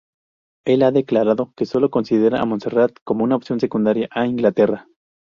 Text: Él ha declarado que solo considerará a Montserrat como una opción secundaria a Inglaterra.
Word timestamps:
Él 0.65 0.81
ha 0.81 0.89
declarado 0.89 1.53
que 1.55 1.67
solo 1.67 1.91
considerará 1.91 2.41
a 2.41 2.45
Montserrat 2.47 2.93
como 3.03 3.23
una 3.23 3.35
opción 3.35 3.59
secundaria 3.59 4.07
a 4.09 4.25
Inglaterra. 4.25 4.87